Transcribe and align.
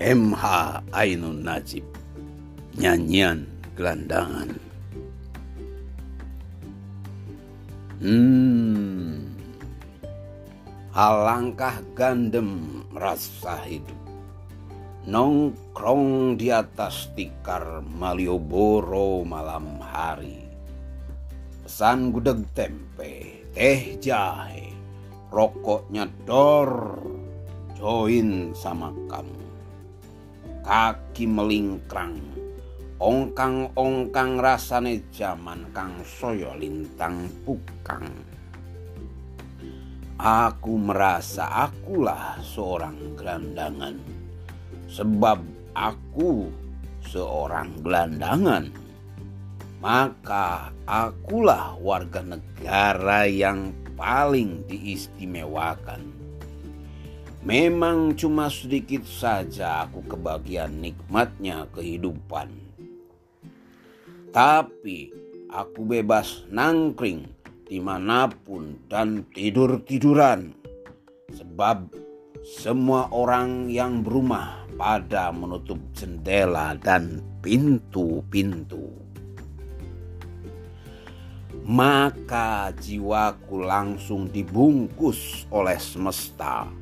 MH 0.00 0.44
Ainun 0.96 1.44
Najib. 1.44 1.84
Nyanyian 2.80 3.44
gelandangan. 3.76 4.48
Hmm. 8.00 9.28
Alangkah 10.96 11.84
gandem 11.92 12.80
rasa 12.96 13.60
hidup. 13.68 14.00
Nongkrong 15.04 16.40
di 16.40 16.48
atas 16.48 17.12
tikar 17.12 17.84
Malioboro 17.84 19.20
malam 19.28 19.84
hari. 19.84 20.48
Pesan 21.60 22.08
gudeg 22.08 22.40
tempe, 22.56 23.44
teh 23.52 24.00
jahe, 24.00 24.72
rokoknya 25.28 26.08
dor, 26.24 26.96
join 27.76 28.56
sama 28.56 28.96
kamu. 29.12 29.39
Kaki 30.60 31.24
melingkrang, 31.24 32.20
ongkang-ongkang 33.00 34.38
rasane 34.38 35.02
zaman 35.10 35.68
kang 35.72 36.04
soyo 36.04 36.52
lintang 36.56 37.26
pukang. 37.42 38.06
Aku 40.20 40.76
merasa 40.76 41.48
akulah 41.68 42.36
seorang 42.44 43.16
gelandangan, 43.16 43.96
sebab 44.84 45.40
aku 45.72 46.52
seorang 47.00 47.72
gelandangan 47.80 48.68
maka 49.80 50.76
akulah 50.84 51.72
warga 51.80 52.20
negara 52.20 53.24
yang 53.24 53.72
paling 53.96 54.60
diistimewakan. 54.68 56.04
Memang 57.40 58.12
cuma 58.20 58.52
sedikit 58.52 59.00
saja 59.08 59.88
aku 59.88 60.04
kebagian 60.04 60.76
nikmatnya 60.76 61.64
kehidupan. 61.72 62.52
Tapi 64.28 65.08
aku 65.48 65.80
bebas 65.88 66.44
nangkring 66.52 67.24
di 67.64 67.80
mana 67.80 68.28
pun 68.28 68.76
dan 68.92 69.24
tidur-tiduran. 69.32 70.52
Sebab 71.32 71.88
semua 72.44 73.08
orang 73.08 73.72
yang 73.72 74.04
berumah 74.04 74.68
pada 74.76 75.32
menutup 75.32 75.80
jendela 75.96 76.76
dan 76.76 77.24
pintu-pintu 77.40 79.10
maka 81.70 82.74
jiwaku 82.82 83.62
langsung 83.62 84.26
dibungkus 84.26 85.46
oleh 85.54 85.78
semesta. 85.78 86.79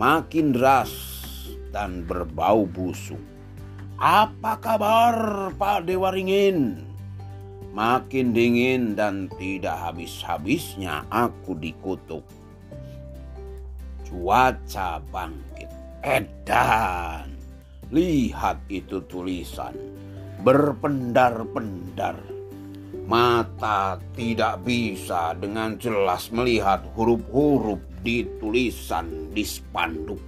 Makin 0.00 0.56
deras 0.56 0.88
dan 1.76 2.08
berbau 2.08 2.64
busuk. 2.64 3.20
Apa 4.00 4.56
kabar 4.56 5.52
Pak 5.60 5.84
Dewa 5.84 6.08
Ringin? 6.08 6.88
Makin 7.76 8.32
dingin 8.32 8.96
dan 8.96 9.28
tidak 9.36 9.76
habis-habisnya 9.76 11.04
aku 11.12 11.52
dikutuk. 11.52 12.24
Cuaca 14.08 15.04
bangkit. 15.12 15.68
Edan. 16.00 17.36
Lihat 17.92 18.56
itu 18.72 19.04
tulisan. 19.04 19.76
Berpendar-pendar 20.40 22.16
Mata 23.10 23.98
tidak 24.14 24.62
bisa 24.62 25.34
dengan 25.34 25.74
jelas 25.74 26.30
melihat 26.30 26.86
huruf-huruf 26.94 27.89
di 28.00 28.24
tulisan 28.40 29.32
di 29.32 29.44
spanduk. 29.44 30.20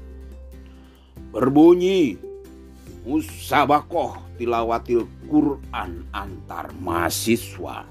Berbunyi 1.32 2.16
musabakoh 3.08 4.36
tilawatil 4.36 5.08
Quran 5.28 6.04
antar 6.12 6.70
mahasiswa. 6.80 7.88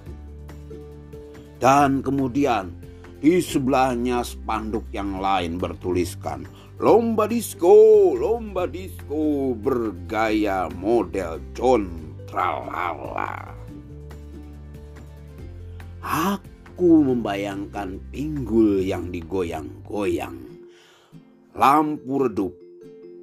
Dan 1.62 2.02
kemudian 2.02 2.74
di 3.22 3.38
sebelahnya 3.38 4.26
spanduk 4.26 4.90
yang 4.90 5.22
lain 5.22 5.62
bertuliskan 5.62 6.46
Lomba 6.82 7.30
disco, 7.30 8.18
lomba 8.18 8.66
disco 8.66 9.54
bergaya 9.54 10.66
model 10.82 11.38
John 11.54 11.86
Tralala. 12.26 13.54
Aku 16.02 16.51
membayangkan 16.80 18.00
pinggul 18.14 18.80
yang 18.80 19.12
digoyang-goyang. 19.12 20.38
Lampu 21.52 22.24
redup, 22.24 22.56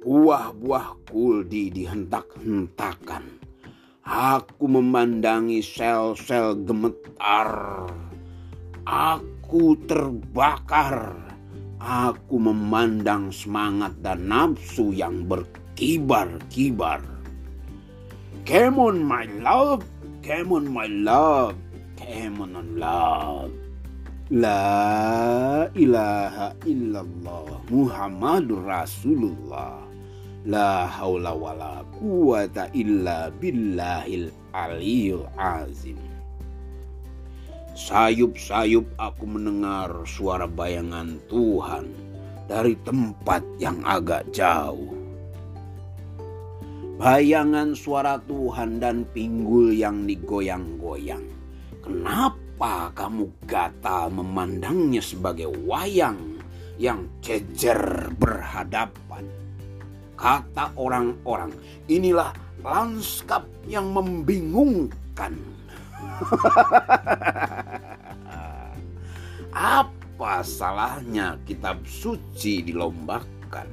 buah-buah 0.05 1.09
kuldi 1.09 1.73
dihentak-hentakan. 1.73 3.41
Aku 4.05 4.65
memandangi 4.69 5.65
sel-sel 5.65 6.61
gemetar. 6.61 7.89
Aku 8.85 9.73
terbakar. 9.89 11.17
Aku 11.79 12.37
memandang 12.37 13.31
semangat 13.31 13.95
dan 14.03 14.27
nafsu 14.27 14.91
yang 14.91 15.23
berkibar-kibar. 15.25 16.99
Come 18.43 18.77
on 18.81 18.97
my 18.99 19.29
love, 19.39 19.85
come 20.19 20.51
on 20.51 20.65
my 20.67 20.89
love 20.89 21.55
love. 22.75 23.69
La 24.29 25.65
ilaha 25.73 26.53
illallah 26.61 27.65
Muhammadur 27.73 28.61
Rasulullah 28.61 29.81
La 30.45 30.85
haula 30.85 31.33
wala 31.33 31.81
quwata 31.97 32.69
illa 32.77 33.33
billahil 33.33 34.29
aliyul 34.53 35.25
azim 35.33 35.97
Sayup-sayup 37.73 38.85
aku 39.01 39.25
mendengar 39.25 39.89
suara 40.05 40.45
bayangan 40.45 41.17
Tuhan 41.25 41.89
dari 42.45 42.77
tempat 42.85 43.41
yang 43.57 43.81
agak 43.87 44.29
jauh. 44.29 44.93
Bayangan 47.01 47.71
suara 47.71 48.19
Tuhan 48.27 48.83
dan 48.83 49.07
pinggul 49.15 49.71
yang 49.71 50.03
digoyang-goyang 50.03 51.38
Kenapa 51.89 52.93
kamu 52.93 53.49
gatal 53.49 54.13
memandangnya 54.13 55.01
sebagai 55.01 55.49
wayang 55.65 56.37
yang 56.77 57.09
cecer 57.17 58.13
berhadapan? 58.13 59.25
Kata 60.13 60.69
orang-orang, 60.77 61.49
inilah 61.89 62.29
lanskap 62.61 63.49
yang 63.65 63.89
membingungkan. 63.89 65.33
Apa 69.49 70.45
salahnya 70.45 71.41
kitab 71.49 71.81
suci 71.89 72.69
dilombakan? 72.69 73.65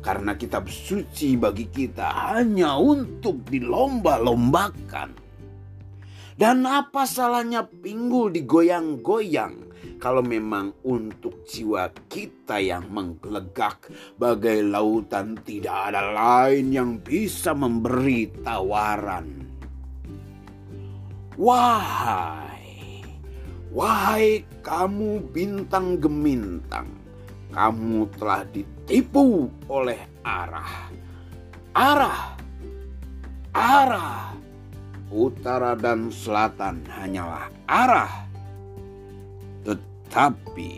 Karena 0.00 0.32
kitab 0.40 0.72
suci 0.72 1.36
bagi 1.36 1.68
kita 1.68 2.32
hanya 2.32 2.80
untuk 2.80 3.44
dilomba-lombakan. 3.44 5.27
Dan 6.38 6.62
apa 6.70 7.02
salahnya 7.02 7.66
pinggul 7.66 8.30
digoyang-goyang 8.30 9.66
kalau 9.98 10.22
memang 10.22 10.70
untuk 10.86 11.42
jiwa 11.42 11.90
kita 12.06 12.62
yang 12.62 12.86
menggelegak 12.94 13.90
bagai 14.14 14.62
lautan 14.62 15.34
tidak 15.42 15.90
ada 15.90 16.14
lain 16.14 16.70
yang 16.70 16.90
bisa 17.02 17.50
memberi 17.58 18.30
tawaran. 18.46 19.50
Wahai, 21.34 23.02
wahai 23.74 24.46
kamu 24.62 25.18
bintang 25.34 25.98
gemintang, 25.98 26.86
kamu 27.50 28.06
telah 28.14 28.46
ditipu 28.54 29.50
oleh 29.66 30.06
arah. 30.22 30.86
Arah, 31.74 32.38
arah 33.54 34.27
utara 35.12 35.72
dan 35.76 36.12
selatan 36.12 36.84
hanyalah 36.88 37.48
arah. 37.68 38.12
Tetapi 39.64 40.72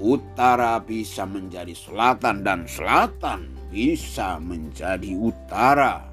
utara 0.00 0.80
bisa 0.82 1.26
menjadi 1.26 1.74
selatan 1.74 2.42
dan 2.46 2.66
selatan 2.66 3.50
bisa 3.70 4.38
menjadi 4.42 5.14
utara. 5.14 6.08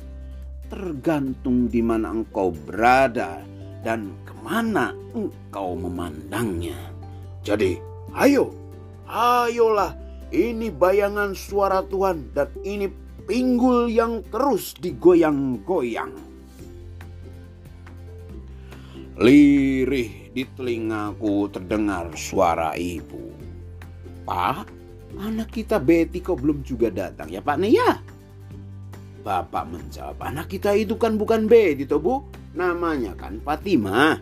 Tergantung 0.67 1.71
di 1.71 1.79
mana 1.79 2.11
engkau 2.11 2.51
berada 2.51 3.39
dan 3.87 4.11
ke 4.27 4.35
mana 4.43 4.91
engkau 5.15 5.79
memandangnya. 5.79 6.75
Jadi, 7.39 7.79
ayo, 8.11 8.51
ayolah, 9.07 9.95
ini 10.35 10.67
bayangan 10.67 11.31
suara 11.31 11.79
Tuhan 11.87 12.35
dan 12.35 12.51
ini 12.67 12.91
pinggul 13.23 13.87
yang 13.87 14.27
terus 14.27 14.75
digoyang-goyang. 14.75 16.26
Lirih 19.17 20.29
di 20.29 20.45
telingaku 20.45 21.49
terdengar 21.49 22.13
suara 22.13 22.77
ibu. 22.77 23.33
Pak, 24.29 24.69
anak 25.17 25.49
kita 25.57 25.81
Betty 25.81 26.21
kok 26.21 26.37
belum 26.37 26.61
juga 26.61 26.93
datang 26.93 27.25
ya 27.25 27.41
Pak 27.41 27.57
Nih? 27.57 27.81
Bapak 29.25 29.73
menjawab, 29.73 30.21
anak 30.21 30.53
kita 30.53 30.77
itu 30.77 30.93
kan 31.01 31.17
bukan 31.17 31.49
Betty 31.49 31.89
toh 31.89 31.97
bu, 31.97 32.15
namanya 32.53 33.17
kan 33.17 33.41
Fatima. 33.41 34.21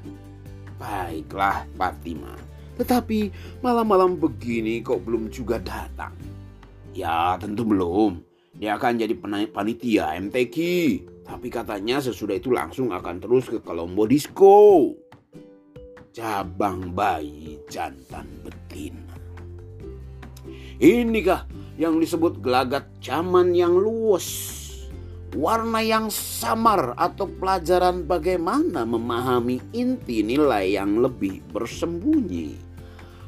Baiklah 0.79 1.67
Fatima, 1.75 2.31
tetapi 2.79 3.35
malam-malam 3.59 4.15
begini 4.15 4.79
kok 4.79 5.03
belum 5.03 5.27
juga 5.27 5.59
datang. 5.59 6.15
Ya 6.95 7.35
tentu 7.35 7.67
belum, 7.67 8.23
dia 8.55 8.79
akan 8.79 8.95
jadi 8.95 9.11
panitia 9.51 10.15
MTQ. 10.23 10.55
Tapi 11.25 11.47
katanya 11.49 11.97
sesudah 11.97 12.37
itu 12.37 12.53
langsung 12.53 12.93
akan 12.93 13.17
terus 13.17 13.49
ke 13.49 13.57
Kolombo 13.59 14.05
Disco. 14.05 14.93
Cabang 16.13 16.93
bayi 16.95 17.59
jantan 17.67 18.29
betina. 18.45 19.17
Inikah 20.79 21.49
yang 21.75 21.99
disebut 21.99 22.39
gelagat 22.39 22.87
zaman 23.03 23.51
yang 23.51 23.75
luas? 23.75 24.55
warna 25.35 25.83
yang 25.83 26.07
samar 26.07 26.95
atau 26.95 27.27
pelajaran 27.27 28.07
bagaimana 28.07 28.87
memahami 28.87 29.59
inti 29.75 30.23
nilai 30.23 30.79
yang 30.79 31.03
lebih 31.03 31.43
bersembunyi. 31.51 32.64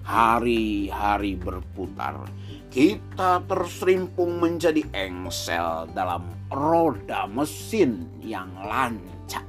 Hari-hari 0.07 1.35
berputar, 1.35 2.31
kita 2.71 3.43
terserimpung 3.43 4.39
menjadi 4.39 4.87
engsel 4.95 5.91
dalam 5.91 6.31
roda 6.47 7.27
mesin 7.27 8.07
yang 8.23 8.47
lancak. 8.55 9.43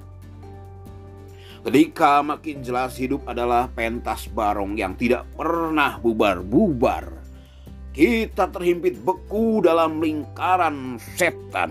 Ketika 1.62 2.26
makin 2.26 2.58
jelas 2.66 2.98
hidup 2.98 3.22
adalah 3.30 3.70
pentas 3.70 4.26
barong 4.26 4.74
yang 4.74 4.98
tidak 4.98 5.30
pernah 5.38 5.94
bubar-bubar, 6.02 7.06
kita 7.94 8.50
terhimpit 8.50 8.98
beku 8.98 9.62
dalam 9.62 10.02
lingkaran 10.02 10.98
setan 11.14 11.70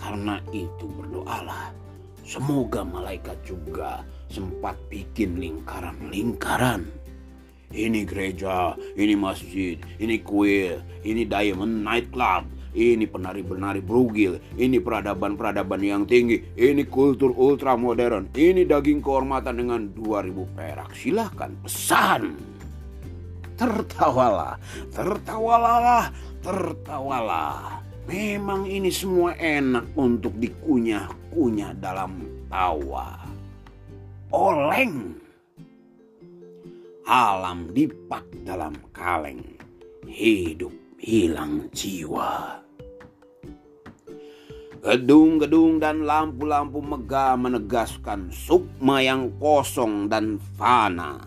karena 0.00 0.36
itu 0.52 0.84
berdoalah. 1.00 1.72
Semoga 2.28 2.84
malaikat 2.84 3.40
juga 3.42 4.04
sempat 4.30 4.78
bikin 4.86 5.42
lingkaran-lingkaran. 5.42 6.86
Ini 7.70 8.02
gereja, 8.02 8.74
ini 8.98 9.14
masjid, 9.14 9.78
ini 10.02 10.18
kuil, 10.22 10.82
ini 11.06 11.22
diamond 11.22 11.86
nightclub, 11.86 12.42
ini 12.74 13.06
penari-penari 13.06 13.78
brugil, 13.78 14.42
ini 14.58 14.82
peradaban-peradaban 14.82 15.78
yang 15.78 16.02
tinggi, 16.02 16.50
ini 16.58 16.82
kultur 16.86 17.30
ultra 17.30 17.78
modern, 17.78 18.26
ini 18.34 18.66
daging 18.66 18.98
kehormatan 18.98 19.54
dengan 19.54 19.86
2000 19.94 20.50
perak. 20.58 20.90
Silahkan 20.98 21.54
pesan. 21.62 22.34
Tertawalah, 23.54 24.58
tertawalah, 24.90 26.10
tertawalah. 26.42 27.86
Memang 28.10 28.66
ini 28.66 28.90
semua 28.90 29.38
enak 29.38 29.94
untuk 29.94 30.34
dikunyah-kunyah 30.42 31.78
dalam 31.78 32.26
tawa. 32.50 33.29
Oleng. 34.30 35.18
Alam 37.02 37.74
dipak 37.74 38.46
dalam 38.46 38.78
kaleng. 38.94 39.42
Hidup 40.06 40.70
hilang 41.02 41.66
jiwa. 41.74 42.62
Gedung-gedung 44.86 45.82
dan 45.82 46.06
lampu-lampu 46.06 46.78
megah 46.78 47.34
menegaskan 47.34 48.30
sukma 48.30 49.02
yang 49.02 49.34
kosong 49.42 50.06
dan 50.06 50.38
fana. 50.54 51.26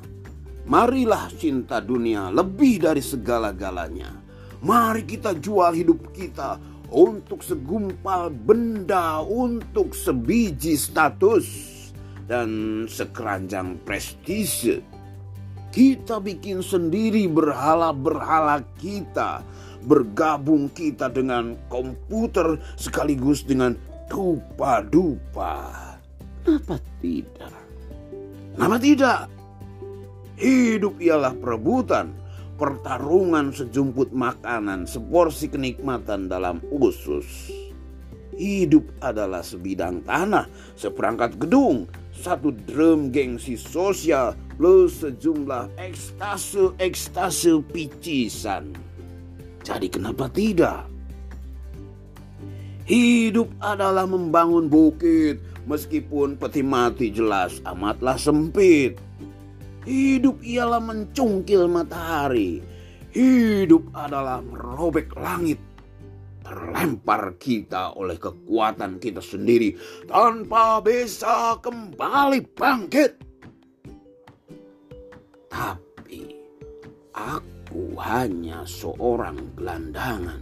Marilah 0.63 1.27
cinta 1.35 1.83
dunia 1.83 2.31
lebih 2.31 2.87
dari 2.87 3.03
segala-galanya. 3.03 4.15
Mari 4.63 5.03
kita 5.03 5.35
jual 5.35 5.75
hidup 5.75 6.15
kita 6.15 6.55
untuk 6.87 7.43
segumpal 7.43 8.31
benda, 8.31 9.19
untuk 9.19 9.91
sebiji 9.91 10.79
status, 10.79 11.82
dan 12.27 12.83
sekeranjang 12.87 13.79
prestise. 13.83 14.79
Kita 15.73 16.21
bikin 16.21 16.61
sendiri 16.61 17.25
berhala-berhala 17.25 18.61
kita, 18.77 19.41
bergabung 19.81 20.69
kita 20.69 21.09
dengan 21.09 21.57
komputer 21.67 22.61
sekaligus 22.77 23.41
dengan 23.41 23.73
dupa-dupa. 24.05 25.73
Kenapa 26.45 26.77
tidak? 27.01 27.53
Kenapa 28.53 28.77
tidak? 28.77 29.19
Hidup 30.37 31.01
ialah 31.01 31.33
perebutan 31.33 32.13
pertarungan 32.53 33.49
sejumput 33.49 34.13
makanan, 34.13 34.85
seporsi 34.85 35.49
kenikmatan 35.49 36.29
dalam 36.29 36.61
usus. 36.69 37.49
Hidup 38.33 38.85
adalah 39.01 39.45
sebidang 39.45 40.01
tanah, 40.05 40.49
seperangkat 40.77 41.37
gedung, 41.37 41.85
satu 42.13 42.53
drum 42.69 43.09
gengsi 43.09 43.57
sosial, 43.57 44.37
plus 44.55 45.01
sejumlah 45.01 45.73
ekstase-ekstase 45.81 47.59
picisan. 47.73 48.71
Jadi 49.65 49.87
kenapa 49.89 50.29
tidak? 50.29 50.85
Hidup 52.83 53.47
adalah 53.63 54.03
membangun 54.03 54.67
bukit, 54.67 55.39
meskipun 55.65 56.35
peti 56.35 56.61
mati 56.61 57.09
jelas 57.09 57.63
amatlah 57.63 58.19
sempit. 58.19 58.99
Hidup 59.87 60.39
ialah 60.43 60.79
mencungkil 60.83 61.67
matahari. 61.71 62.63
Hidup 63.15 63.87
adalah 63.95 64.43
merobek 64.43 65.11
langit. 65.15 65.59
Terlempar 66.43 67.39
kita 67.39 67.95
oleh 67.95 68.19
kekuatan 68.19 68.99
kita 68.99 69.23
sendiri 69.23 69.73
tanpa 70.05 70.83
bisa 70.83 71.55
kembali 71.63 72.43
bangkit. 72.51 73.11
Tapi 75.47 76.21
aku 77.15 77.95
hanya 77.97 78.67
seorang 78.67 79.55
gelandangan. 79.55 80.41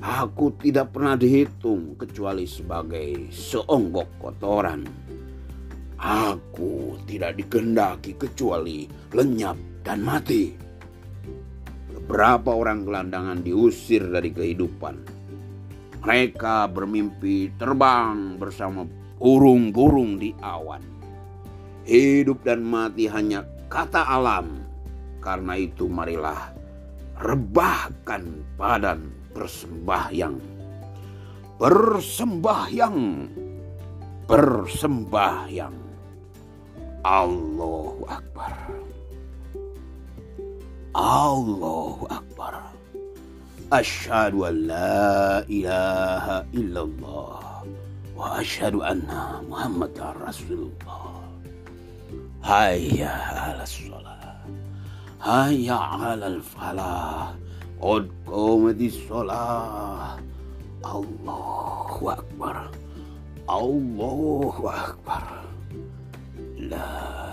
Aku 0.00 0.54
tidak 0.56 0.96
pernah 0.96 1.18
dihitung 1.18 1.98
kecuali 1.98 2.48
sebagai 2.48 3.28
seonggok 3.28 4.08
kotoran 4.16 5.10
Aku 6.00 6.96
tidak 7.04 7.36
dikendaki 7.36 8.16
kecuali 8.16 8.88
lenyap 9.12 9.84
dan 9.84 10.00
mati. 10.00 10.69
Beberapa 12.10 12.58
orang 12.58 12.82
gelandangan 12.82 13.38
diusir 13.38 14.02
dari 14.10 14.34
kehidupan. 14.34 14.98
Mereka 16.02 16.66
bermimpi 16.74 17.54
terbang 17.54 18.34
bersama 18.34 18.82
burung-burung 19.14 20.18
di 20.18 20.34
awan. 20.42 20.82
Hidup 21.86 22.42
dan 22.42 22.66
mati 22.66 23.06
hanya 23.06 23.46
kata 23.70 24.02
alam. 24.10 24.58
Karena 25.22 25.54
itu 25.54 25.86
marilah 25.86 26.50
rebahkan 27.14 28.42
badan 28.58 29.06
bersembahyang. 29.30 30.34
Bersembahyang. 31.62 33.30
Bersembahyang. 34.26 35.78
Allahu 37.06 38.02
Akbar. 38.10 38.79
Allahu 41.00 42.04
Akbar. 42.12 42.60
Asyhadu 43.72 44.44
an 44.44 44.68
la 44.68 45.40
ilaha 45.48 46.44
illallah 46.52 47.64
wa 48.12 48.36
asyhadu 48.36 48.84
anna 48.84 49.40
Muhammadar 49.48 50.12
Rasulullah. 50.20 51.24
Hayya 52.44 53.16
'ala 53.16 53.64
shalah. 53.64 54.44
Hayya 55.24 55.80
'ala 55.80 56.36
falah. 56.44 57.32
Qad 57.80 58.12
qamatis 58.28 59.00
shalah. 59.08 60.20
Allahu 60.84 62.12
Akbar. 62.12 62.68
Allahu 63.48 64.68
Akbar. 64.68 65.48
La 66.60 67.29